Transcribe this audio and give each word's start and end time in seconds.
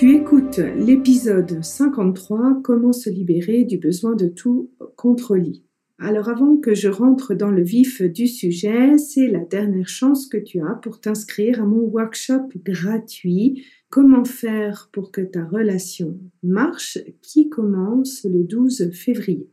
Tu 0.00 0.16
écoutes 0.16 0.62
l'épisode 0.78 1.62
53 1.62 2.62
Comment 2.64 2.94
se 2.94 3.10
libérer 3.10 3.64
du 3.64 3.76
besoin 3.76 4.14
de 4.16 4.28
tout 4.28 4.70
contrôler. 4.96 5.62
Alors 5.98 6.30
avant 6.30 6.56
que 6.56 6.74
je 6.74 6.88
rentre 6.88 7.34
dans 7.34 7.50
le 7.50 7.62
vif 7.62 8.00
du 8.00 8.26
sujet, 8.26 8.96
c'est 8.96 9.26
la 9.26 9.44
dernière 9.44 9.90
chance 9.90 10.26
que 10.26 10.38
tu 10.38 10.58
as 10.62 10.74
pour 10.76 11.02
t'inscrire 11.02 11.60
à 11.60 11.66
mon 11.66 11.80
workshop 11.80 12.48
gratuit 12.64 13.66
Comment 13.90 14.24
faire 14.24 14.88
pour 14.90 15.12
que 15.12 15.20
ta 15.20 15.44
relation 15.44 16.18
marche 16.42 16.96
qui 17.20 17.50
commence 17.50 18.24
le 18.24 18.44
12 18.44 18.92
février. 18.94 19.50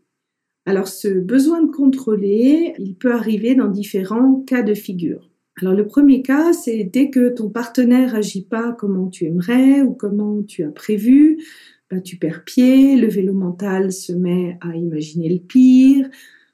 Alors 0.66 0.88
ce 0.88 1.10
besoin 1.10 1.62
de 1.62 1.72
contrôler, 1.72 2.74
il 2.80 2.96
peut 2.96 3.12
arriver 3.12 3.54
dans 3.54 3.68
différents 3.68 4.46
cas 4.48 4.62
de 4.62 4.76
figure. 4.76 5.30
Alors 5.60 5.74
le 5.74 5.88
premier 5.88 6.22
cas, 6.22 6.54
c'est 6.54 6.84
dès 6.84 7.10
que 7.10 7.30
ton 7.30 7.50
partenaire 7.50 8.14
agit 8.14 8.46
pas 8.46 8.74
comme 8.74 9.10
tu 9.10 9.26
aimerais 9.26 9.82
ou 9.82 9.94
comment 9.94 10.44
tu 10.44 10.64
as 10.64 10.70
prévu, 10.70 11.44
ben, 11.90 12.00
tu 12.00 12.18
perds 12.18 12.44
pied, 12.44 12.96
le 12.96 13.08
vélo 13.08 13.34
mental 13.34 13.92
se 13.92 14.14
met 14.14 14.58
à 14.62 14.76
imaginer 14.76 15.30
le 15.30 15.40
pire 15.40 16.08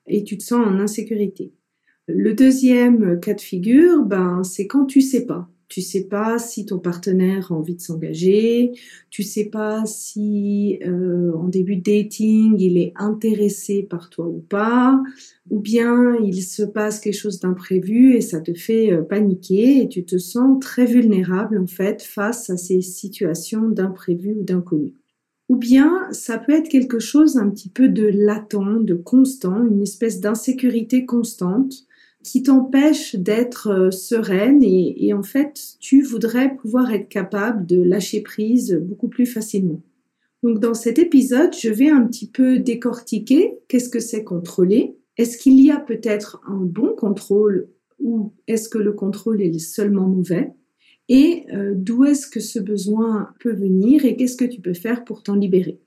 et 0.08 0.24
tu 0.24 0.38
te 0.38 0.44
sens 0.44 0.66
en 0.66 0.80
insécurité. 0.80 1.52
Le 2.08 2.34
deuxième 2.34 3.20
cas 3.20 3.34
de 3.34 3.42
figure, 3.42 4.04
ben, 4.04 4.42
c'est 4.44 4.68
quand 4.68 4.86
tu 4.86 5.02
sais 5.02 5.26
pas. 5.26 5.50
Tu 5.74 5.82
sais 5.82 6.04
pas 6.04 6.38
si 6.38 6.68
ton 6.68 6.78
partenaire 6.78 7.52
a 7.52 7.56
envie 7.56 7.74
de 7.74 7.82
s'engager, 7.82 8.74
tu 9.10 9.24
sais 9.24 9.46
pas 9.46 9.88
si 9.88 10.78
euh, 10.86 11.34
en 11.34 11.48
début 11.48 11.78
de 11.78 11.82
dating 11.82 12.60
il 12.60 12.78
est 12.78 12.94
intéressé 12.96 13.82
par 13.82 14.12
toi 14.12 14.28
ou 14.28 14.46
pas, 14.48 15.02
ou 15.50 15.60
bien 15.60 16.16
il 16.24 16.44
se 16.44 16.62
passe 16.62 17.00
quelque 17.00 17.18
chose 17.18 17.40
d'imprévu 17.40 18.16
et 18.16 18.22
ça 18.22 18.40
te 18.40 18.54
fait 18.54 18.94
euh, 18.94 19.02
paniquer 19.02 19.82
et 19.82 19.90
tu 19.90 20.06
te 20.06 20.20
sens 20.20 20.60
très 20.62 20.86
vulnérable 20.86 21.58
en 21.58 21.66
fait 21.66 22.04
face 22.04 22.52
à 22.52 22.58
ces 22.58 22.82
situations 22.82 23.68
d'imprévu 23.68 24.36
ou 24.42 24.44
d'inconnu. 24.44 24.94
Ou 25.50 25.56
bien 25.56 26.08
ça 26.12 26.38
peut 26.38 26.54
être 26.54 26.70
quelque 26.70 27.00
chose 27.00 27.36
un 27.36 27.50
petit 27.50 27.70
peu 27.70 27.90
de 27.90 28.06
latent, 28.14 28.84
de 28.84 28.94
constant, 28.94 29.66
une 29.66 29.82
espèce 29.82 30.20
d'insécurité 30.20 31.08
constante 31.08 31.88
qui 32.24 32.44
t'empêche 32.44 33.16
d'être 33.16 33.68
euh, 33.68 33.92
sereine 33.92 34.64
et, 34.64 35.14
en 35.14 35.24
fait, 35.24 35.76
tu 35.80 36.02
voudrais 36.02 36.56
pouvoir 36.56 36.92
être 36.94 37.10
capable 37.10 37.66
de 37.66 37.82
lâcher 37.82 38.22
prise 38.22 38.80
beaucoup 38.82 39.10
plus 39.10 39.26
facilement. 39.26 39.82
Donc 40.42 40.60
dans 40.60 40.74
cet 40.74 41.00
épisode, 41.00 41.56
je 41.58 41.70
vais 41.70 41.90
un 41.90 42.06
petit 42.06 42.30
peu 42.30 42.60
décortiquer 42.60 43.60
qu'est-ce 43.68 43.90
que 43.90 44.02
c'est 44.02 44.26
contrôler. 44.26 44.98
Est-ce 45.18 45.38
qu'il 45.38 45.64
y 45.64 45.72
a 45.72 45.80
peut-être 45.80 46.42
un 46.46 46.58
bon 46.58 46.94
contrôle 46.96 47.70
ou 48.00 48.34
est-ce 48.48 48.68
que 48.68 48.78
le 48.78 48.92
contrôle 48.92 49.42
est 49.42 49.58
seulement 49.60 50.08
mauvais? 50.08 50.52
Et 51.08 51.46
euh, 51.54 51.74
d'où 51.76 52.04
est-ce 52.04 52.28
que 52.28 52.42
ce 52.42 52.60
besoin 52.60 53.30
peut 53.40 53.54
venir 53.54 54.04
et 54.04 54.18
qu'est-ce 54.18 54.36
que 54.36 54.46
tu 54.46 54.60
peux 54.60 54.74
faire 54.74 55.06
pour 55.06 55.24
t'en 55.24 55.36
libérer? 55.36 55.80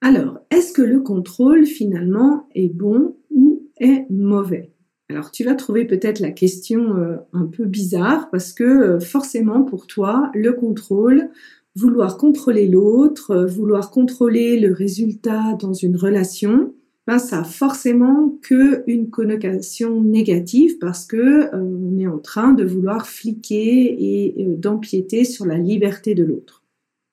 Alors, 0.00 0.40
est-ce 0.50 0.72
que 0.72 0.82
le 0.82 1.00
contrôle 1.00 1.64
finalement 1.64 2.48
est 2.56 2.74
bon 2.74 3.16
ou 3.30 3.68
est 3.78 4.06
mauvais? 4.10 4.71
Alors 5.12 5.30
tu 5.30 5.44
vas 5.44 5.54
trouver 5.54 5.84
peut-être 5.84 6.20
la 6.20 6.30
question 6.30 6.96
euh, 6.96 7.16
un 7.34 7.44
peu 7.44 7.66
bizarre 7.66 8.30
parce 8.30 8.54
que 8.54 8.64
euh, 8.64 9.00
forcément 9.00 9.62
pour 9.62 9.86
toi, 9.86 10.30
le 10.34 10.54
contrôle, 10.54 11.28
vouloir 11.76 12.16
contrôler 12.16 12.66
l'autre, 12.66 13.32
euh, 13.32 13.46
vouloir 13.46 13.90
contrôler 13.90 14.58
le 14.58 14.72
résultat 14.72 15.58
dans 15.60 15.74
une 15.74 15.96
relation, 15.96 16.72
ben 17.06 17.18
ça 17.18 17.40
a 17.40 17.44
forcément 17.44 18.38
que 18.40 18.84
une 18.86 19.10
connotation 19.10 20.00
négative 20.02 20.78
parce 20.78 21.04
que 21.04 21.54
on 21.54 21.98
est 21.98 22.06
en 22.06 22.18
train 22.18 22.54
de 22.54 22.64
vouloir 22.64 23.06
fliquer 23.06 23.96
et 23.98 24.46
d'empiéter 24.56 25.24
sur 25.24 25.44
la 25.44 25.58
liberté 25.58 26.14
de 26.14 26.24
l'autre. 26.24 26.62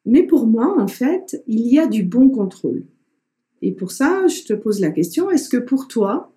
Mais 0.05 0.23
pour 0.23 0.47
moi, 0.47 0.79
en 0.79 0.87
fait, 0.87 1.43
il 1.47 1.67
y 1.67 1.79
a 1.79 1.87
du 1.87 2.03
bon 2.03 2.29
contrôle. 2.29 2.83
Et 3.61 3.71
pour 3.71 3.91
ça, 3.91 4.27
je 4.27 4.43
te 4.43 4.53
pose 4.53 4.79
la 4.79 4.91
question, 4.91 5.29
est-ce 5.31 5.49
que 5.49 5.57
pour 5.57 5.87
toi, 5.87 6.31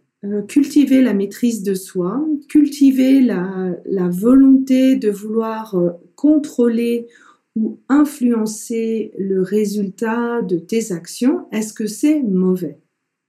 cultiver 0.49 1.03
la 1.03 1.15
maîtrise 1.15 1.63
de 1.63 1.75
soi, 1.75 2.25
cultiver 2.49 3.21
la, 3.21 4.09
volonté 4.11 4.97
de 4.97 5.11
vouloir 5.11 5.75
euh, 5.75 5.91
contrôler 6.15 7.09
ou 7.57 7.81
influencer 7.89 9.13
le 9.19 9.43
résultat 9.43 10.43
de 10.43 10.59
tes 10.59 10.93
actions, 10.93 11.47
est-ce 11.51 11.73
que 11.73 11.87
c'est 11.87 12.23
mauvais? 12.23 12.79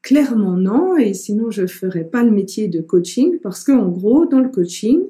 Clairement 0.01 0.55
non, 0.55 0.97
et 0.97 1.13
sinon 1.13 1.49
je 1.49 1.63
ne 1.63 1.67
ferais 1.67 2.03
pas 2.03 2.23
le 2.23 2.31
métier 2.31 2.67
de 2.67 2.81
coaching 2.81 3.39
parce 3.39 3.63
qu'en 3.63 3.89
gros, 3.89 4.25
dans 4.25 4.39
le 4.39 4.49
coaching, 4.49 5.01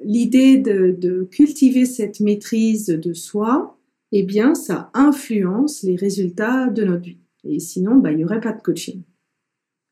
l'idée 0.00 0.58
de, 0.58 1.26
cultiver 1.30 1.86
cette 1.86 2.20
maîtrise 2.20 2.86
de 2.86 3.12
soi, 3.12 3.78
eh 4.12 4.22
bien, 4.22 4.54
ça 4.54 4.90
influence 4.94 5.82
les 5.82 5.96
résultats 5.96 6.68
de 6.68 6.84
notre 6.84 7.02
vie. 7.02 7.18
Et 7.44 7.58
sinon, 7.58 7.96
bah, 7.96 8.12
il 8.12 8.18
n'y 8.18 8.24
aurait 8.24 8.40
pas 8.40 8.52
de 8.52 8.62
coaching. 8.62 9.02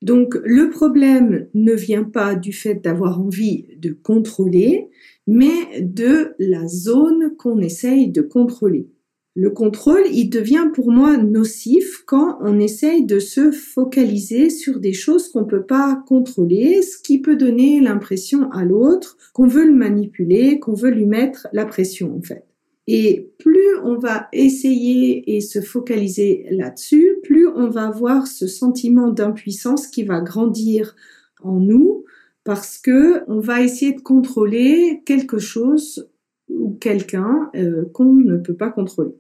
Donc 0.05 0.39
le 0.45 0.69
problème 0.69 1.49
ne 1.55 1.73
vient 1.73 2.05
pas 2.05 2.35
du 2.35 2.53
fait 2.53 2.75
d'avoir 2.75 3.23
envie 3.23 3.69
de 3.79 3.91
contrôler, 3.91 4.91
mais 5.27 5.81
de 5.81 6.35
la 6.39 6.69
zone 6.69 7.35
qu'on 7.39 7.59
essaye 7.61 8.11
de 8.11 8.21
contrôler. 8.21 8.87
Le 9.35 9.49
contrôle, 9.49 10.03
il 10.13 10.29
devient 10.29 10.69
pour 10.75 10.93
moi 10.93 11.17
nocif 11.17 12.03
quand 12.05 12.37
on 12.43 12.61
essaye 12.61 13.07
de 13.07 13.19
se 13.19 13.51
focaliser 13.51 14.51
sur 14.51 14.79
des 14.79 14.93
choses 14.93 15.29
qu'on 15.31 15.41
ne 15.41 15.47
peut 15.47 15.65
pas 15.65 16.05
contrôler, 16.07 16.83
ce 16.83 16.99
qui 16.99 17.23
peut 17.23 17.37
donner 17.37 17.81
l'impression 17.81 18.51
à 18.53 18.63
l'autre 18.63 19.17
qu'on 19.33 19.47
veut 19.47 19.65
le 19.65 19.75
manipuler, 19.75 20.59
qu'on 20.59 20.75
veut 20.75 20.91
lui 20.91 21.07
mettre 21.07 21.49
la 21.55 21.65
pression 21.65 22.15
en 22.15 22.21
fait. 22.21 22.45
Et 22.87 23.31
plus 23.39 23.79
on 23.83 23.97
va 23.97 24.29
essayer 24.35 25.35
et 25.35 25.41
se 25.41 25.63
focaliser 25.63 26.45
là-dessus, 26.51 27.14
plus 27.25 27.49
on 27.49 27.69
va 27.69 27.89
avoir 27.89 28.29
ce 28.29 28.47
sentiment 28.47 29.09
d'impuissance 29.09 29.89
qui 29.89 30.05
va 30.05 30.21
grandir 30.21 30.95
en 31.43 31.59
nous 31.59 32.05
parce 32.45 32.79
que 32.79 33.29
on 33.29 33.41
va 33.41 33.63
essayer 33.63 33.93
de 33.93 34.01
contrôler 34.01 35.03
quelque 35.05 35.39
chose 35.39 36.09
ou 36.49 36.77
quelqu'un 36.81 37.51
euh, 37.57 37.87
qu'on 37.93 38.13
ne 38.13 38.37
peut 38.37 38.55
pas 38.55 38.71
contrôler. 38.71 39.17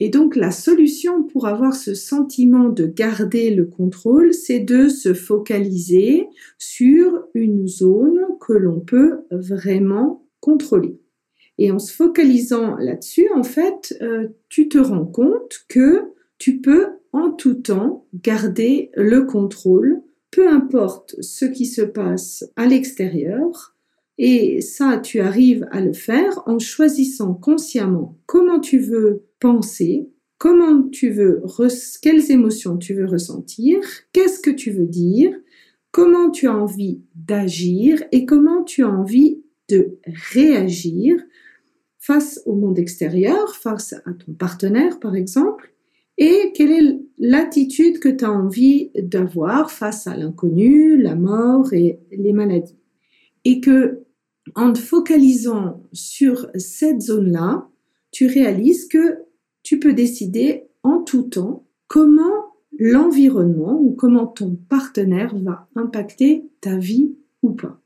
Et 0.00 0.08
donc 0.08 0.34
la 0.34 0.50
solution 0.50 1.22
pour 1.22 1.46
avoir 1.46 1.74
ce 1.74 1.94
sentiment 1.94 2.68
de 2.70 2.86
garder 2.86 3.54
le 3.54 3.66
contrôle, 3.66 4.34
c'est 4.34 4.58
de 4.58 4.88
se 4.88 5.14
focaliser 5.14 6.26
sur 6.58 7.28
une 7.34 7.68
zone 7.68 8.18
que 8.40 8.52
l'on 8.52 8.80
peut 8.80 9.20
vraiment 9.30 10.26
contrôler. 10.40 10.98
Et 11.58 11.70
en 11.70 11.78
se 11.78 11.92
focalisant 11.94 12.76
là-dessus, 12.76 13.28
en 13.34 13.44
fait, 13.44 13.96
euh, 14.02 14.28
tu 14.48 14.68
te 14.68 14.78
rends 14.78 15.06
compte 15.06 15.60
que 15.68 16.00
tu 16.42 16.60
peux 16.60 16.88
en 17.12 17.30
tout 17.30 17.54
temps 17.54 18.04
garder 18.12 18.90
le 18.96 19.26
contrôle, 19.26 20.02
peu 20.32 20.48
importe 20.48 21.14
ce 21.20 21.44
qui 21.44 21.66
se 21.66 21.82
passe 21.82 22.44
à 22.56 22.66
l'extérieur. 22.66 23.76
Et 24.18 24.60
ça, 24.60 24.98
tu 24.98 25.20
arrives 25.20 25.68
à 25.70 25.80
le 25.80 25.92
faire 25.92 26.42
en 26.46 26.58
choisissant 26.58 27.32
consciemment 27.32 28.18
comment 28.26 28.58
tu 28.58 28.80
veux 28.80 29.22
penser, 29.38 30.10
comment 30.36 30.82
tu 30.88 31.10
veux, 31.10 31.44
quelles 32.02 32.32
émotions 32.32 32.76
tu 32.76 32.92
veux 32.92 33.06
ressentir, 33.06 33.78
qu'est-ce 34.12 34.40
que 34.40 34.50
tu 34.50 34.72
veux 34.72 34.88
dire, 34.88 35.32
comment 35.92 36.28
tu 36.28 36.48
as 36.48 36.56
envie 36.56 37.02
d'agir 37.14 38.02
et 38.10 38.26
comment 38.26 38.64
tu 38.64 38.82
as 38.82 38.90
envie 38.90 39.44
de 39.68 39.96
réagir 40.32 41.22
face 42.00 42.42
au 42.46 42.56
monde 42.56 42.80
extérieur, 42.80 43.54
face 43.54 43.92
à 43.92 44.12
ton 44.12 44.32
partenaire 44.32 44.98
par 44.98 45.14
exemple, 45.14 45.71
et 46.18 46.52
quelle 46.54 46.72
est 46.72 47.00
l'attitude 47.18 47.98
que 47.98 48.08
tu 48.08 48.24
as 48.24 48.30
envie 48.30 48.90
d'avoir 48.94 49.70
face 49.70 50.06
à 50.06 50.16
l'inconnu, 50.16 51.00
la 51.00 51.14
mort 51.14 51.72
et 51.72 51.98
les 52.10 52.32
maladies? 52.32 52.78
Et 53.44 53.60
que 53.60 54.02
en 54.54 54.72
te 54.72 54.78
focalisant 54.78 55.82
sur 55.92 56.48
cette 56.54 57.00
zone-là, 57.00 57.68
tu 58.10 58.26
réalises 58.26 58.86
que 58.88 59.18
tu 59.62 59.78
peux 59.78 59.94
décider 59.94 60.64
en 60.82 61.02
tout 61.02 61.22
temps 61.22 61.66
comment 61.86 62.52
l'environnement 62.78 63.80
ou 63.80 63.92
comment 63.92 64.26
ton 64.26 64.56
partenaire 64.68 65.36
va 65.38 65.68
impacter 65.76 66.44
ta 66.60 66.76
vie 66.76 67.14
ou 67.42 67.52
pas. 67.52 67.80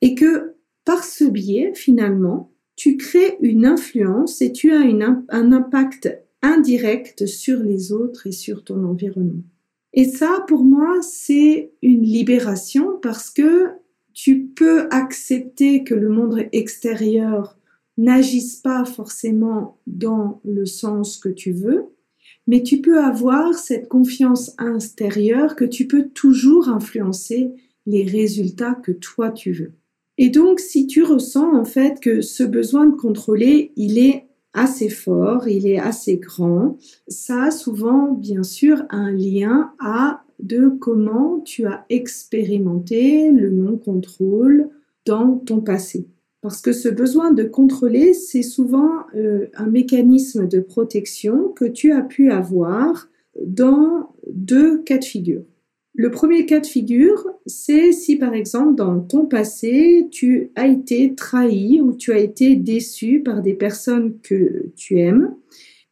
Et 0.00 0.14
que 0.14 0.54
par 0.84 1.04
ce 1.04 1.24
biais, 1.24 1.72
finalement, 1.74 2.50
tu 2.76 2.96
crées 2.96 3.36
une 3.40 3.66
influence 3.66 4.42
et 4.42 4.52
tu 4.52 4.72
as 4.72 4.80
un 4.80 5.52
impact 5.52 6.08
indirect 6.42 7.26
sur 7.26 7.60
les 7.60 7.92
autres 7.92 8.26
et 8.26 8.32
sur 8.32 8.64
ton 8.64 8.84
environnement. 8.84 9.42
Et 9.94 10.04
ça, 10.04 10.44
pour 10.48 10.64
moi, 10.64 11.00
c'est 11.02 11.72
une 11.82 12.02
libération 12.02 12.98
parce 13.00 13.30
que 13.30 13.68
tu 14.14 14.42
peux 14.44 14.88
accepter 14.90 15.84
que 15.84 15.94
le 15.94 16.08
monde 16.08 16.46
extérieur 16.52 17.58
n'agisse 17.98 18.56
pas 18.56 18.84
forcément 18.84 19.78
dans 19.86 20.40
le 20.44 20.64
sens 20.64 21.18
que 21.18 21.28
tu 21.28 21.52
veux, 21.52 21.86
mais 22.46 22.62
tu 22.62 22.80
peux 22.80 23.00
avoir 23.00 23.54
cette 23.54 23.88
confiance 23.88 24.54
intérieure 24.58 25.56
que 25.56 25.64
tu 25.64 25.86
peux 25.86 26.08
toujours 26.08 26.68
influencer 26.68 27.52
les 27.86 28.04
résultats 28.04 28.74
que 28.74 28.92
toi 28.92 29.30
tu 29.30 29.52
veux. 29.52 29.72
Et 30.18 30.28
donc, 30.28 30.60
si 30.60 30.86
tu 30.86 31.02
ressens 31.02 31.54
en 31.54 31.64
fait 31.64 32.00
que 32.00 32.20
ce 32.20 32.42
besoin 32.42 32.86
de 32.86 32.96
contrôler, 32.96 33.72
il 33.76 33.98
est 33.98 34.26
assez 34.54 34.88
fort, 34.88 35.48
il 35.48 35.66
est 35.66 35.78
assez 35.78 36.16
grand, 36.16 36.76
ça 37.08 37.44
a 37.44 37.50
souvent, 37.50 38.12
bien 38.12 38.42
sûr, 38.42 38.82
un 38.90 39.10
lien 39.10 39.72
à 39.80 40.22
de 40.40 40.68
comment 40.68 41.40
tu 41.40 41.66
as 41.66 41.84
expérimenté 41.88 43.30
le 43.30 43.50
non-contrôle 43.50 44.68
dans 45.06 45.36
ton 45.36 45.60
passé. 45.60 46.06
Parce 46.40 46.60
que 46.60 46.72
ce 46.72 46.88
besoin 46.88 47.32
de 47.32 47.44
contrôler, 47.44 48.14
c'est 48.14 48.42
souvent 48.42 48.90
euh, 49.14 49.46
un 49.54 49.66
mécanisme 49.66 50.48
de 50.48 50.58
protection 50.58 51.48
que 51.50 51.64
tu 51.64 51.92
as 51.92 52.02
pu 52.02 52.32
avoir 52.32 53.08
dans 53.40 54.12
deux 54.26 54.82
cas 54.82 54.98
de 54.98 55.04
figure. 55.04 55.42
Le 55.94 56.10
premier 56.10 56.46
cas 56.46 56.60
de 56.60 56.66
figure, 56.66 57.28
c'est 57.44 57.92
si 57.92 58.16
par 58.16 58.32
exemple 58.32 58.74
dans 58.76 58.98
ton 59.00 59.26
passé, 59.26 60.08
tu 60.10 60.50
as 60.56 60.66
été 60.66 61.14
trahi 61.14 61.82
ou 61.82 61.92
tu 61.92 62.12
as 62.12 62.18
été 62.18 62.56
déçu 62.56 63.20
par 63.20 63.42
des 63.42 63.52
personnes 63.52 64.18
que 64.22 64.70
tu 64.74 64.98
aimes, 64.98 65.34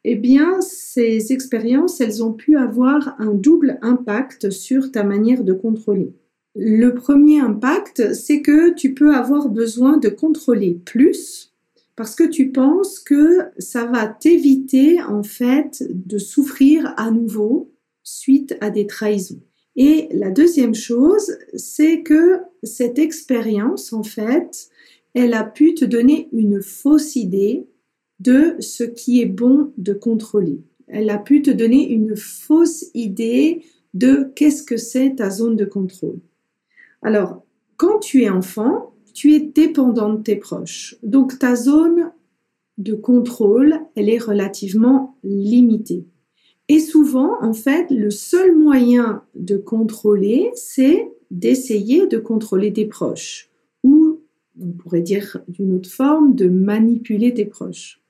eh 0.05 0.17
bien 0.17 0.63
ces 0.63 1.35
expériences, 1.35 2.01
elles 2.01 2.25
ont 2.25 2.33
pu 2.33 2.57
avoir 2.57 3.15
un 3.19 3.35
double 3.35 3.79
impact 3.83 4.49
sur 4.49 4.91
ta 4.91 5.05
manière 5.05 5.45
de 5.45 5.53
contrôler. 5.53 6.15
Le 6.57 6.95
premier 6.95 7.41
impact, 7.41 8.15
c'est 8.15 8.41
que 8.41 8.73
tu 8.73 8.95
peux 8.95 9.15
avoir 9.15 9.51
besoin 9.51 9.99
de 9.99 10.09
contrôler 10.09 10.81
plus 10.87 11.53
parce 11.95 12.15
que 12.15 12.25
tu 12.25 12.51
penses 12.51 12.99
que 12.99 13.51
ça 13.59 13.85
va 13.85 14.07
t'éviter 14.07 15.03
en 15.03 15.23
fait 15.23 15.85
de 15.91 16.17
souffrir 16.17 16.95
à 16.97 17.11
nouveau 17.11 17.71
suite 18.03 18.57
à 18.63 18.71
des 18.71 18.87
trahisons. 18.87 19.43
Et 19.77 20.09
la 20.13 20.31
deuxième 20.31 20.75
chose, 20.75 21.37
c'est 21.55 22.03
que 22.03 22.41
cette 22.63 22.99
expérience, 22.99 23.93
en 23.93 24.03
fait, 24.03 24.69
elle 25.15 25.35
a 25.35 25.45
pu 25.45 25.75
te 25.75 25.85
donner 25.85 26.29
une 26.33 26.63
fausse 26.63 27.17
idée 27.17 27.67
de 28.19 28.57
ce 28.59 28.85
qui 28.85 29.23
est 29.23 29.27
bon 29.27 29.73
de 29.79 29.93
contrôler. 29.93 30.61
Elle 30.87 31.11
a 31.11 31.19
pu 31.19 31.43
te 31.43 31.51
donner 31.51 31.91
une 31.91 32.17
fausse 32.17 32.87
idée 32.95 33.65
de 33.95 34.31
qu'est-ce 34.35 34.63
que 34.63 34.77
c'est 34.77 35.17
ta 35.17 35.31
zone 35.31 35.57
de 35.57 35.65
contrôle. 35.65 36.21
Alors, 37.03 37.43
quand 37.77 37.99
tu 37.99 38.23
es 38.23 38.29
enfant, 38.29 38.93
tu 39.15 39.35
es 39.35 39.41
dépendant 39.41 40.13
de 40.13 40.23
tes 40.23 40.37
proches. 40.37 40.97
Donc 41.03 41.39
ta 41.39 41.55
zone 41.57 42.13
de 42.79 42.95
contrôle, 42.95 43.81
elle 43.95 44.09
est 44.09 44.19
relativement 44.19 45.17
limitée. 45.23 46.07
Et 46.73 46.79
souvent, 46.79 47.33
en 47.43 47.53
fait, 47.53 47.91
le 47.91 48.13
seul 48.13 48.55
moyen 48.55 49.25
de 49.35 49.57
contrôler, 49.57 50.53
c'est 50.55 51.11
d'essayer 51.33 52.07
de 52.07 52.17
contrôler 52.17 52.73
tes 52.73 52.85
proches. 52.85 53.51
Ou, 53.83 54.21
on 54.63 54.71
pourrait 54.71 55.01
dire 55.01 55.39
d'une 55.49 55.75
autre 55.75 55.91
forme, 55.91 56.37
de 56.37 56.49
manipuler 56.49 57.35
tes 57.35 57.45
proches. 57.45 58.01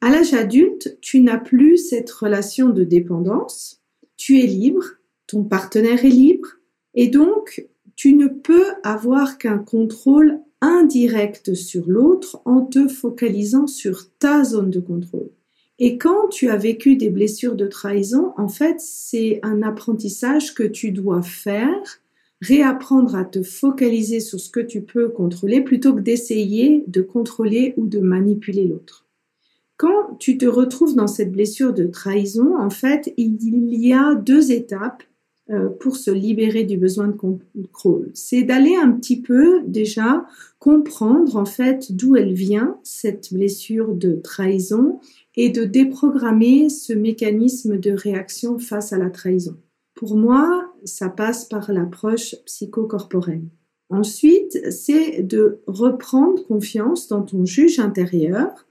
À 0.00 0.10
l'âge 0.10 0.32
adulte, 0.32 0.96
tu 1.00 1.22
n'as 1.22 1.38
plus 1.38 1.76
cette 1.76 2.08
relation 2.08 2.68
de 2.68 2.84
dépendance. 2.84 3.82
Tu 4.16 4.38
es 4.38 4.46
libre, 4.46 4.84
ton 5.26 5.42
partenaire 5.42 6.04
est 6.04 6.08
libre, 6.08 6.50
et 6.94 7.08
donc 7.08 7.66
tu 7.96 8.14
ne 8.14 8.28
peux 8.28 8.66
avoir 8.84 9.38
qu'un 9.38 9.58
contrôle 9.58 10.38
indirect 10.60 11.54
sur 11.54 11.88
l'autre 11.88 12.40
en 12.44 12.64
te 12.64 12.86
focalisant 12.86 13.66
sur 13.66 14.08
ta 14.20 14.44
zone 14.44 14.70
de 14.70 14.78
contrôle. 14.78 15.30
Et 15.78 15.98
quand 15.98 16.28
tu 16.28 16.48
as 16.48 16.56
vécu 16.56 16.96
des 16.96 17.10
blessures 17.10 17.56
de 17.56 17.66
trahison, 17.66 18.32
en 18.36 18.48
fait, 18.48 18.76
c'est 18.78 19.40
un 19.42 19.62
apprentissage 19.62 20.54
que 20.54 20.62
tu 20.62 20.92
dois 20.92 21.22
faire, 21.22 22.00
réapprendre 22.40 23.16
à 23.16 23.24
te 23.24 23.42
focaliser 23.42 24.20
sur 24.20 24.38
ce 24.38 24.50
que 24.50 24.60
tu 24.60 24.82
peux 24.82 25.08
contrôler 25.08 25.62
plutôt 25.62 25.94
que 25.94 26.00
d'essayer 26.00 26.84
de 26.86 27.02
contrôler 27.02 27.74
ou 27.76 27.86
de 27.86 27.98
manipuler 27.98 28.66
l'autre. 28.66 29.06
Quand 29.76 30.16
tu 30.20 30.38
te 30.38 30.46
retrouves 30.46 30.94
dans 30.94 31.08
cette 31.08 31.32
blessure 31.32 31.72
de 31.72 31.86
trahison, 31.86 32.56
en 32.56 32.70
fait, 32.70 33.12
il 33.16 33.74
y 33.74 33.92
a 33.92 34.14
deux 34.14 34.52
étapes 34.52 35.02
euh, 35.50 35.68
pour 35.68 35.96
se 35.96 36.10
libérer 36.10 36.64
du 36.64 36.78
besoin 36.78 37.08
de 37.08 37.12
contrôle. 37.12 38.10
C'est 38.14 38.44
d'aller 38.44 38.76
un 38.76 38.92
petit 38.92 39.20
peu 39.20 39.60
déjà 39.66 40.26
comprendre 40.58 41.36
en 41.36 41.44
fait 41.44 41.92
d'où 41.92 42.16
elle 42.16 42.32
vient, 42.32 42.78
cette 42.82 43.34
blessure 43.34 43.94
de 43.94 44.14
trahison, 44.14 45.00
et 45.36 45.50
de 45.50 45.64
déprogrammer 45.64 46.68
ce 46.68 46.92
mécanisme 46.92 47.78
de 47.78 47.90
réaction 47.90 48.58
face 48.58 48.92
à 48.92 48.98
la 48.98 49.10
trahison. 49.10 49.56
Pour 49.94 50.16
moi, 50.16 50.72
ça 50.84 51.08
passe 51.08 51.44
par 51.44 51.72
l'approche 51.72 52.36
psychocorporelle. 52.46 53.48
Ensuite, 53.90 54.70
c'est 54.70 55.22
de 55.22 55.60
reprendre 55.66 56.44
confiance 56.46 57.08
dans 57.08 57.22
ton 57.22 57.44
juge 57.44 57.78
intérieur, 57.78 58.66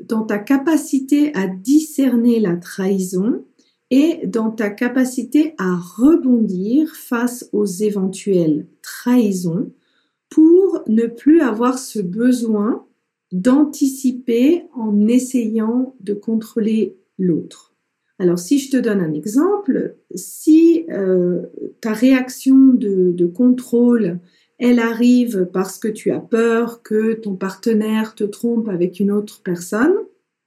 dans 0.00 0.22
ta 0.22 0.38
capacité 0.38 1.34
à 1.34 1.48
discerner 1.48 2.38
la 2.38 2.56
trahison 2.56 3.44
et 3.90 4.26
dans 4.26 4.50
ta 4.50 4.70
capacité 4.70 5.54
à 5.58 5.76
rebondir 5.76 6.94
face 6.94 7.48
aux 7.52 7.64
éventuelles 7.64 8.66
trahisons 8.82 9.72
pour 10.28 10.82
ne 10.86 11.06
plus 11.06 11.40
avoir 11.40 11.78
ce 11.78 12.00
besoin 12.00 12.86
d'anticiper 13.32 14.64
en 14.74 15.06
essayant 15.06 15.94
de 16.00 16.14
contrôler 16.14 16.96
l'autre. 17.18 17.74
Alors 18.18 18.38
si 18.38 18.58
je 18.58 18.70
te 18.70 18.76
donne 18.76 19.00
un 19.00 19.12
exemple, 19.12 19.96
si 20.14 20.86
euh, 20.90 21.42
ta 21.80 21.92
réaction 21.92 22.56
de, 22.56 23.12
de, 23.12 23.26
contrôle, 23.26 24.18
elle 24.58 24.80
arrive 24.80 25.48
parce 25.52 25.78
que 25.78 25.88
tu 25.88 26.10
as 26.10 26.18
peur 26.18 26.82
que 26.82 27.14
ton 27.14 27.36
partenaire 27.36 28.14
te 28.16 28.24
trompe 28.24 28.68
avec 28.68 28.98
une 28.98 29.12
autre 29.12 29.42
personne, 29.44 29.94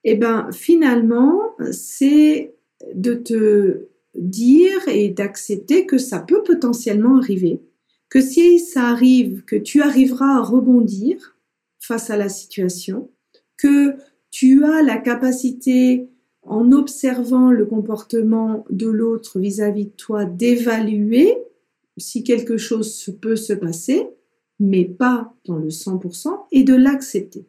eh 0.03 0.15
ben 0.15 0.49
finalement 0.51 1.39
c'est 1.71 2.55
de 2.93 3.13
te 3.13 3.87
dire 4.15 4.87
et 4.87 5.09
d'accepter 5.09 5.85
que 5.85 5.97
ça 5.97 6.19
peut 6.19 6.43
potentiellement 6.43 7.17
arriver, 7.17 7.61
que 8.09 8.19
si 8.19 8.59
ça 8.59 8.87
arrive, 8.89 9.43
que 9.45 9.55
tu 9.55 9.81
arriveras 9.81 10.37
à 10.37 10.41
rebondir, 10.41 11.37
face 11.81 12.09
à 12.09 12.17
la 12.17 12.29
situation, 12.29 13.11
que 13.57 13.95
tu 14.29 14.63
as 14.63 14.81
la 14.81 14.97
capacité, 14.97 16.07
en 16.43 16.71
observant 16.71 17.51
le 17.51 17.65
comportement 17.65 18.65
de 18.69 18.87
l'autre 18.87 19.39
vis-à-vis 19.39 19.85
de 19.85 19.91
toi, 19.91 20.25
d'évaluer 20.25 21.37
si 21.97 22.23
quelque 22.23 22.57
chose 22.57 23.15
peut 23.21 23.35
se 23.35 23.53
passer, 23.53 24.07
mais 24.59 24.85
pas 24.85 25.35
dans 25.45 25.57
le 25.57 25.69
100%, 25.69 26.45
et 26.51 26.63
de 26.63 26.73
l'accepter. 26.73 27.45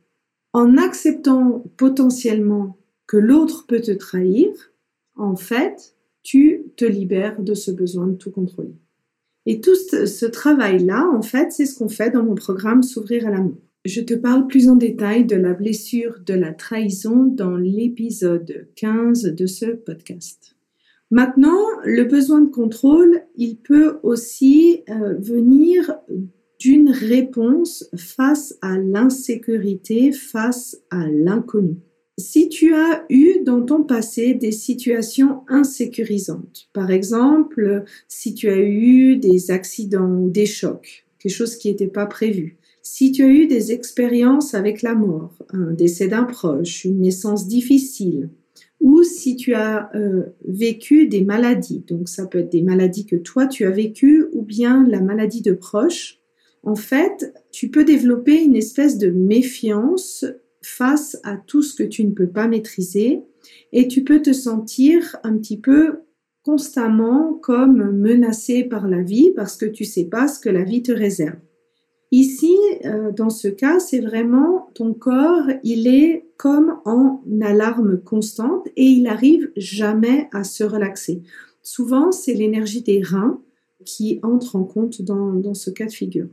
En 0.52 0.76
acceptant 0.76 1.64
potentiellement 1.76 2.76
que 3.06 3.16
l'autre 3.16 3.66
peut 3.66 3.80
te 3.80 3.92
trahir, 3.92 4.50
en 5.16 5.36
fait, 5.36 5.96
tu 6.22 6.64
te 6.76 6.84
libères 6.84 7.40
de 7.40 7.54
ce 7.54 7.70
besoin 7.70 8.06
de 8.06 8.16
tout 8.16 8.30
contrôler. 8.30 8.74
Et 9.46 9.60
tout 9.60 9.74
ce 9.74 10.26
travail-là, 10.26 11.08
en 11.12 11.22
fait, 11.22 11.52
c'est 11.52 11.66
ce 11.66 11.78
qu'on 11.78 11.88
fait 11.88 12.10
dans 12.10 12.22
mon 12.22 12.34
programme 12.34 12.82
S'ouvrir 12.82 13.26
à 13.26 13.30
l'amour. 13.30 13.58
Je 13.84 14.00
te 14.00 14.14
parle 14.14 14.46
plus 14.46 14.68
en 14.68 14.76
détail 14.76 15.24
de 15.24 15.34
la 15.34 15.54
blessure 15.54 16.20
de 16.24 16.34
la 16.34 16.52
trahison 16.52 17.24
dans 17.24 17.56
l'épisode 17.56 18.68
15 18.76 19.34
de 19.34 19.46
ce 19.46 19.66
podcast. 19.66 20.54
Maintenant, 21.10 21.58
le 21.84 22.04
besoin 22.04 22.42
de 22.42 22.48
contrôle, 22.50 23.22
il 23.36 23.56
peut 23.56 23.98
aussi 24.04 24.84
euh, 24.88 25.14
venir 25.18 25.98
d'une 26.60 26.90
réponse 26.90 27.90
face 27.96 28.56
à 28.62 28.78
l'insécurité, 28.78 30.12
face 30.12 30.80
à 30.90 31.08
l'inconnu. 31.08 31.78
Si 32.18 32.48
tu 32.48 32.74
as 32.74 33.04
eu 33.10 33.42
dans 33.42 33.62
ton 33.62 33.82
passé 33.82 34.34
des 34.34 34.52
situations 34.52 35.40
insécurisantes, 35.48 36.68
par 36.72 36.92
exemple 36.92 37.82
si 38.06 38.34
tu 38.34 38.48
as 38.48 38.60
eu 38.60 39.16
des 39.16 39.50
accidents 39.50 40.20
ou 40.20 40.30
des 40.30 40.46
chocs, 40.46 41.04
quelque 41.18 41.32
chose 41.32 41.56
qui 41.56 41.68
n'était 41.68 41.88
pas 41.88 42.06
prévu, 42.06 42.58
Si 42.82 43.12
tu 43.12 43.22
as 43.22 43.28
eu 43.28 43.46
des 43.46 43.70
expériences 43.70 44.54
avec 44.54 44.82
la 44.82 44.96
mort, 44.96 45.34
un 45.50 45.70
décès 45.70 46.08
d'un 46.08 46.24
proche, 46.24 46.84
une 46.84 47.00
naissance 47.00 47.46
difficile, 47.46 48.28
ou 48.80 49.04
si 49.04 49.36
tu 49.36 49.54
as 49.54 49.90
euh, 49.94 50.24
vécu 50.44 51.06
des 51.06 51.22
maladies, 51.22 51.84
donc 51.86 52.08
ça 52.08 52.26
peut 52.26 52.38
être 52.40 52.50
des 52.50 52.62
maladies 52.62 53.06
que 53.06 53.14
toi 53.14 53.46
tu 53.46 53.64
as 53.64 53.70
vécues 53.70 54.26
ou 54.32 54.42
bien 54.42 54.84
la 54.88 55.00
maladie 55.00 55.42
de 55.42 55.52
proche, 55.52 56.18
en 56.64 56.74
fait, 56.74 57.32
tu 57.52 57.70
peux 57.70 57.84
développer 57.84 58.42
une 58.42 58.56
espèce 58.56 58.98
de 58.98 59.10
méfiance 59.10 60.24
face 60.60 61.16
à 61.22 61.36
tout 61.36 61.62
ce 61.62 61.74
que 61.74 61.82
tu 61.84 62.04
ne 62.04 62.12
peux 62.12 62.28
pas 62.28 62.48
maîtriser 62.48 63.22
et 63.72 63.86
tu 63.86 64.02
peux 64.02 64.22
te 64.22 64.32
sentir 64.32 65.16
un 65.22 65.36
petit 65.38 65.58
peu 65.58 66.00
constamment 66.44 67.34
comme 67.34 67.92
menacé 67.92 68.64
par 68.64 68.88
la 68.88 69.02
vie 69.02 69.32
parce 69.34 69.56
que 69.56 69.66
tu 69.66 69.84
sais 69.84 70.04
pas 70.04 70.26
ce 70.26 70.40
que 70.40 70.50
la 70.50 70.64
vie 70.64 70.82
te 70.82 70.92
réserve. 70.92 71.38
Ici, 72.12 72.54
euh, 72.84 73.10
dans 73.10 73.30
ce 73.30 73.48
cas, 73.48 73.80
c'est 73.80 74.00
vraiment 74.00 74.68
ton 74.74 74.92
corps, 74.92 75.46
il 75.64 75.88
est 75.88 76.26
comme 76.36 76.76
en 76.84 77.22
alarme 77.40 77.98
constante 78.02 78.68
et 78.76 78.84
il 78.84 79.06
arrive 79.06 79.50
jamais 79.56 80.28
à 80.32 80.44
se 80.44 80.62
relaxer. 80.62 81.22
Souvent, 81.62 82.12
c'est 82.12 82.34
l'énergie 82.34 82.82
des 82.82 83.00
reins 83.00 83.40
qui 83.86 84.20
entre 84.22 84.56
en 84.56 84.64
compte 84.64 85.00
dans, 85.00 85.32
dans 85.32 85.54
ce 85.54 85.70
cas 85.70 85.86
de 85.86 85.92
figure. 85.92 86.28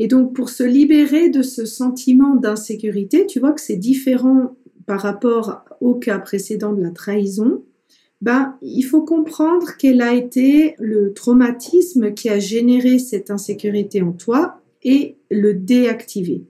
Et 0.00 0.08
donc, 0.08 0.34
pour 0.34 0.48
se 0.48 0.64
libérer 0.64 1.30
de 1.30 1.42
ce 1.42 1.66
sentiment 1.66 2.34
d'insécurité, 2.34 3.24
tu 3.24 3.38
vois 3.38 3.52
que 3.52 3.60
c'est 3.60 3.76
différent 3.76 4.56
par 4.86 5.02
rapport 5.02 5.62
au 5.80 5.94
cas 5.94 6.18
précédent 6.18 6.72
de 6.72 6.82
la 6.82 6.90
trahison. 6.90 7.62
Ben, 8.22 8.56
il 8.60 8.82
faut 8.82 9.02
comprendre 9.02 9.72
quel 9.78 10.02
a 10.02 10.14
été 10.14 10.74
le 10.80 11.12
traumatisme 11.12 12.12
qui 12.12 12.28
a 12.28 12.40
généré 12.40 12.98
cette 12.98 13.30
insécurité 13.30 14.02
en 14.02 14.12
toi 14.12 14.61
et 14.82 15.16
le 15.30 15.54
déactiver. 15.54 16.44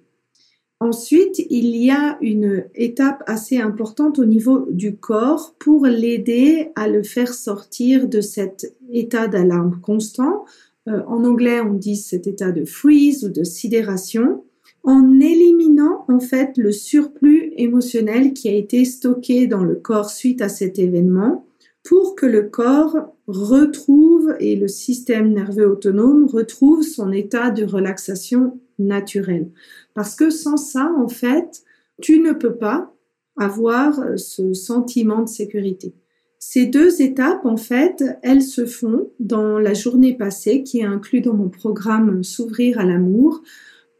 Ensuite, 0.80 1.38
il 1.48 1.76
y 1.76 1.92
a 1.92 2.18
une 2.20 2.64
étape 2.74 3.22
assez 3.26 3.58
importante 3.58 4.18
au 4.18 4.24
niveau 4.24 4.66
du 4.68 4.96
corps 4.96 5.54
pour 5.60 5.86
l'aider 5.86 6.70
à 6.74 6.88
le 6.88 7.04
faire 7.04 7.34
sortir 7.34 8.08
de 8.08 8.20
cet 8.20 8.74
état 8.90 9.28
d'alarme 9.28 9.78
constant. 9.80 10.44
Euh, 10.88 11.02
en 11.06 11.24
anglais, 11.24 11.60
on 11.60 11.74
dit 11.74 11.94
cet 11.94 12.26
état 12.26 12.50
de 12.50 12.64
freeze 12.64 13.24
ou 13.24 13.28
de 13.28 13.44
sidération 13.44 14.42
en 14.82 15.20
éliminant 15.20 16.04
en 16.08 16.18
fait 16.18 16.56
le 16.56 16.72
surplus 16.72 17.52
émotionnel 17.56 18.32
qui 18.32 18.48
a 18.48 18.52
été 18.52 18.84
stocké 18.84 19.46
dans 19.46 19.62
le 19.62 19.76
corps 19.76 20.10
suite 20.10 20.42
à 20.42 20.48
cet 20.48 20.78
événement 20.78 21.46
pour 21.84 22.14
que 22.14 22.26
le 22.26 22.44
corps 22.44 23.16
retrouve 23.26 24.34
et 24.38 24.56
le 24.56 24.68
système 24.68 25.32
nerveux 25.32 25.68
autonome 25.68 26.26
retrouve 26.26 26.82
son 26.82 27.12
état 27.12 27.50
de 27.50 27.64
relaxation 27.64 28.60
naturelle. 28.78 29.50
Parce 29.94 30.14
que 30.14 30.30
sans 30.30 30.56
ça, 30.56 30.92
en 30.96 31.08
fait, 31.08 31.62
tu 32.00 32.20
ne 32.20 32.32
peux 32.32 32.54
pas 32.54 32.94
avoir 33.36 33.98
ce 34.16 34.52
sentiment 34.52 35.22
de 35.22 35.28
sécurité. 35.28 35.94
Ces 36.38 36.66
deux 36.66 37.00
étapes, 37.00 37.46
en 37.46 37.56
fait, 37.56 38.02
elles 38.22 38.42
se 38.42 38.66
font 38.66 39.10
dans 39.20 39.58
la 39.58 39.74
journée 39.74 40.16
passée 40.16 40.64
qui 40.64 40.80
est 40.80 40.84
inclus 40.84 41.20
dans 41.20 41.34
mon 41.34 41.48
programme 41.48 42.24
S'ouvrir 42.24 42.78
à 42.80 42.84
l'amour 42.84 43.42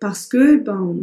parce 0.01 0.27
que, 0.27 0.57
ben, 0.57 0.97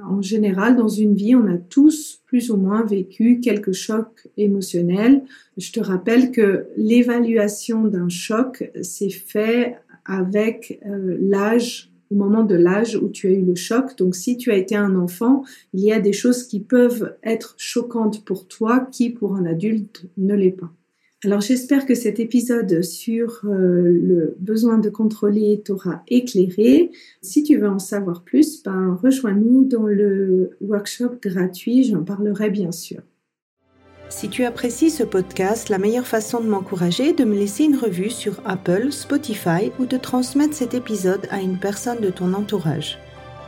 en 0.00 0.22
général, 0.22 0.76
dans 0.76 0.88
une 0.88 1.14
vie, 1.14 1.34
on 1.34 1.46
a 1.46 1.58
tous 1.58 2.22
plus 2.26 2.50
ou 2.50 2.56
moins 2.56 2.84
vécu 2.84 3.40
quelques 3.40 3.72
chocs 3.72 4.28
émotionnels. 4.36 5.22
Je 5.58 5.72
te 5.72 5.80
rappelle 5.80 6.30
que 6.30 6.66
l'évaluation 6.76 7.84
d'un 7.84 8.08
choc, 8.08 8.70
c'est 8.82 9.10
fait 9.10 9.76
avec 10.04 10.80
euh, 10.86 11.16
l'âge, 11.20 11.92
au 12.10 12.14
moment 12.14 12.44
de 12.44 12.54
l'âge 12.54 12.96
où 12.96 13.08
tu 13.08 13.28
as 13.28 13.32
eu 13.32 13.42
le 13.42 13.54
choc. 13.54 13.96
Donc, 13.98 14.14
si 14.14 14.36
tu 14.36 14.50
as 14.50 14.56
été 14.56 14.76
un 14.76 14.96
enfant, 14.96 15.44
il 15.74 15.80
y 15.80 15.92
a 15.92 16.00
des 16.00 16.12
choses 16.12 16.44
qui 16.44 16.60
peuvent 16.60 17.16
être 17.22 17.54
choquantes 17.58 18.24
pour 18.24 18.48
toi 18.48 18.88
qui, 18.90 19.10
pour 19.10 19.36
un 19.36 19.44
adulte, 19.44 20.06
ne 20.16 20.34
l'est 20.34 20.50
pas. 20.50 20.72
Alors 21.24 21.40
j'espère 21.40 21.86
que 21.86 21.94
cet 21.94 22.18
épisode 22.18 22.82
sur 22.82 23.42
euh, 23.44 23.82
le 23.82 24.34
besoin 24.40 24.78
de 24.78 24.90
contrôler 24.90 25.62
t'aura 25.64 26.02
éclairé. 26.08 26.90
Si 27.20 27.44
tu 27.44 27.58
veux 27.58 27.68
en 27.68 27.78
savoir 27.78 28.24
plus, 28.24 28.60
ben, 28.64 28.98
rejoins-nous 29.00 29.64
dans 29.64 29.86
le 29.86 30.50
workshop 30.60 31.20
gratuit, 31.22 31.84
j'en 31.84 32.02
parlerai 32.02 32.50
bien 32.50 32.72
sûr. 32.72 33.02
Si 34.08 34.28
tu 34.28 34.44
apprécies 34.44 34.90
ce 34.90 35.04
podcast, 35.04 35.68
la 35.68 35.78
meilleure 35.78 36.08
façon 36.08 36.40
de 36.40 36.48
m'encourager 36.48 37.10
est 37.10 37.18
de 37.18 37.24
me 37.24 37.38
laisser 37.38 37.64
une 37.64 37.76
revue 37.76 38.10
sur 38.10 38.42
Apple, 38.44 38.90
Spotify 38.90 39.70
ou 39.78 39.86
de 39.86 39.96
transmettre 39.96 40.54
cet 40.54 40.74
épisode 40.74 41.26
à 41.30 41.40
une 41.40 41.56
personne 41.56 42.00
de 42.00 42.10
ton 42.10 42.34
entourage. 42.34 42.98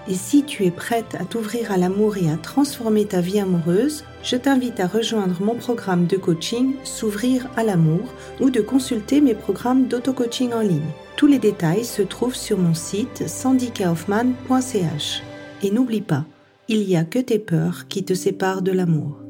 Et 0.09 0.14
si 0.14 0.45
tu 0.45 0.64
es 0.64 0.71
prête 0.71 1.16
à 1.19 1.25
t'ouvrir 1.25 1.73
à 1.73 1.76
l'amour 1.76 2.19
et 2.19 2.31
à 2.31 2.37
transformer 2.37 3.04
ta 3.04 3.21
vie 3.21 3.40
amoureuse, 3.40 4.04
je 4.25 4.37
t'invite 4.37 4.81
à 4.81 4.87
rejoindre 4.87 5.40
mon 5.43 5.54
programme 5.54 6.07
de 6.07 6.16
coaching 6.16 6.75
S'ouvrir 6.83 7.47
à 7.57 7.62
l'amour 7.62 8.12
ou 8.40 8.50
de 8.50 8.61
consulter 8.61 9.21
mes 9.21 9.35
programmes 9.35 9.87
d'auto-coaching 9.87 10.52
en 10.52 10.61
ligne. 10.61 10.81
Tous 11.16 11.26
les 11.26 11.38
détails 11.38 11.85
se 11.85 12.02
trouvent 12.02 12.35
sur 12.35 12.59
mon 12.59 12.75
site 12.75 13.28
sandykaufman.ch. 13.28 15.23
Et 15.62 15.71
n'oublie 15.71 16.00
pas, 16.00 16.25
il 16.69 16.87
n'y 16.87 16.97
a 16.97 17.04
que 17.04 17.19
tes 17.19 17.38
peurs 17.38 17.87
qui 17.88 18.04
te 18.04 18.14
séparent 18.14 18.62
de 18.62 18.73
l'amour. 18.73 19.24